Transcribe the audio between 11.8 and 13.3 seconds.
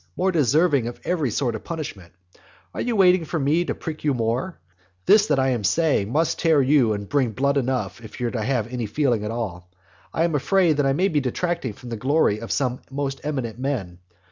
the glory of some most